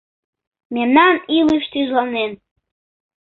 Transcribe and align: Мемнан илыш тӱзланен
Мемнан 0.75 1.15
илыш 1.37 1.63
тӱзланен 1.71 2.31